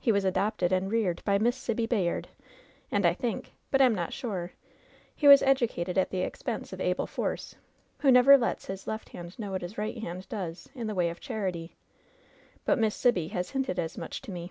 [0.00, 2.26] He was adopted and reared by Miss Sibby Bayard,
[2.90, 4.50] and I think, but am not sure,
[5.14, 7.54] he was educated at the expense of Abel Force,
[7.98, 11.10] who never letft iis left hand know what his right hand does in the way
[11.10, 11.76] of charity.
[12.64, 14.50] But Miss Sibby has hinted as mnch to me.'